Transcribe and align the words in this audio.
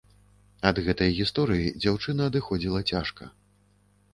Ад 0.69 0.79
гэтай 0.87 1.11
гісторыі 1.19 1.73
дзяўчына 1.83 2.21
адыходзіла 2.33 2.79
цяжка. 2.93 3.23